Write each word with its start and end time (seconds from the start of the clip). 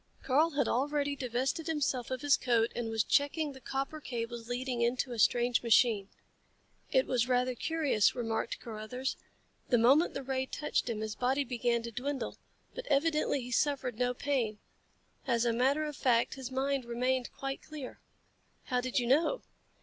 Karl 0.23 0.53
had 0.55 0.67
already 0.67 1.15
divested 1.15 1.67
himself 1.67 2.09
of 2.09 2.21
his 2.23 2.35
coat 2.35 2.71
and 2.75 2.89
was 2.89 3.03
checking 3.03 3.51
the 3.51 3.61
copper 3.61 4.01
cables 4.01 4.49
leading 4.49 4.81
into 4.81 5.11
a 5.11 5.19
strange 5.19 5.61
machine. 5.61 6.09
"It 6.91 7.05
was 7.05 7.27
rather 7.27 7.53
curious," 7.53 8.15
remarked 8.15 8.59
Carruthers. 8.59 9.15
"The 9.69 9.77
moment 9.77 10.15
the 10.15 10.23
ray 10.23 10.47
touched 10.47 10.89
him 10.89 11.01
his 11.01 11.13
body 11.13 11.43
began 11.43 11.83
to 11.83 11.91
dwindle. 11.91 12.39
But 12.73 12.87
evidently 12.87 13.41
he 13.41 13.51
suffered 13.51 13.99
no 13.99 14.15
pain. 14.15 14.57
As 15.27 15.45
a 15.45 15.53
matter 15.53 15.85
of 15.85 15.95
fact 15.95 16.33
his 16.33 16.49
mind 16.51 16.83
remained 16.83 17.31
quite 17.37 17.61
clear." 17.61 17.99
"How 18.63 18.81
did 18.81 18.97
you 18.97 19.05
know?" 19.05 19.43